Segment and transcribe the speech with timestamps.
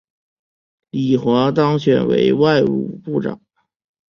[0.89, 3.39] 李璜当选为外务部长。